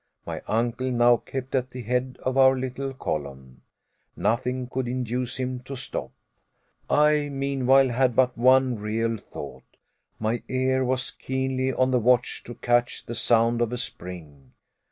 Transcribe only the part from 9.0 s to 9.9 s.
thought.